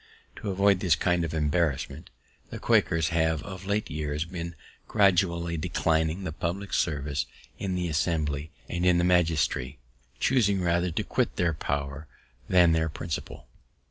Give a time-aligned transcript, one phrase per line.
[0.37, 2.09] To avoid this kind of embarrassment,
[2.49, 4.55] the Quakers have of late years been
[4.87, 7.27] gradually declining the public service
[7.59, 9.77] in the Assembly and in the magistracy,
[10.19, 12.07] choosing rather to quit their power
[12.49, 13.45] than their principle.